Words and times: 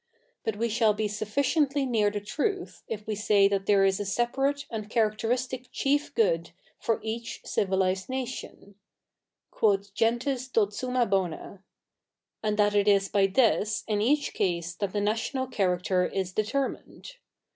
But 0.43 0.57
zve 0.57 0.71
shall 0.71 0.95
be 0.95 1.07
sufficiently 1.07 1.85
near 1.85 2.09
the 2.09 2.19
truth 2.19 2.81
if 2.87 3.05
7ve 3.05 3.17
say 3.17 3.47
that 3.47 3.67
the7'e 3.67 3.87
is 3.87 3.99
a 3.99 4.05
separate 4.07 4.65
a7id 4.71 4.89
characteristic 4.89 5.69
chief 5.71 6.15
good 6.15 6.49
for 6.79 6.99
each 7.03 7.41
civilised 7.45 8.07
7iatio7i— 8.07 8.73
{quot 9.51 9.81
geiites 9.95 10.51
tot 10.51 10.73
summa 10.73 11.05
bo/ia)— 11.05 11.61
afid 12.43 12.57
that 12.57 12.73
it 12.73 12.87
is 12.87 13.09
by 13.09 13.27
this 13.27 13.83
i7i 13.87 14.01
each 14.01 14.33
case 14.33 14.73
that 14.73 14.91
the 14.91 14.97
natio7tal 14.97 15.51
character 15.51 16.07
is 16.07 16.33
deter7}ii)ied. 16.33 17.17